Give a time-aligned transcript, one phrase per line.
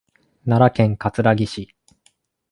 [0.45, 1.75] 奈良県葛城市